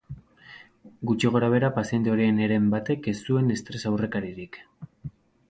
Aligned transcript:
Gutxi 1.09 1.29
gorabehera, 1.35 1.69
paziente 1.75 2.13
horien 2.13 2.41
heren 2.45 2.73
batek 2.73 3.11
ez 3.13 3.15
zuen 3.29 3.59
estres 3.59 3.87
aurrekaririk. 3.93 4.61